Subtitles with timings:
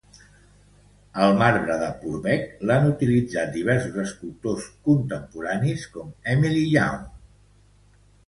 [1.23, 7.05] El marbre de Purbeck l'han utilitzat diversos escultors contemporanis, com Emily Young.